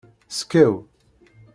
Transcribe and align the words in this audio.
Skew. 0.35 0.89